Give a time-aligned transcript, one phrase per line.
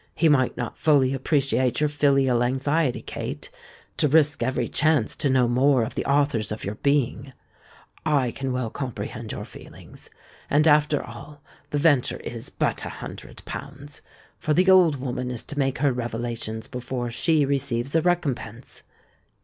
[0.15, 3.51] He might not fully appreciate your filial anxiety, Kate,
[3.97, 7.33] to risk every chance to know more of the authors of your being.
[8.03, 10.09] I can well comprehend your feelings;
[10.49, 15.59] and, after all, the venture is but a hundred pounds—for the old woman is to
[15.59, 18.81] make her revelations before she receives a recompense.